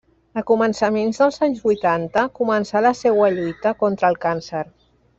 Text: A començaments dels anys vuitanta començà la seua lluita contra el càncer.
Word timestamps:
A 0.41 0.43
començaments 0.51 1.19
dels 1.23 1.37
anys 1.47 1.61
vuitanta 1.67 2.25
començà 2.41 2.83
la 2.89 2.95
seua 3.05 3.31
lluita 3.39 3.75
contra 3.85 4.11
el 4.15 4.19
càncer. 4.29 4.65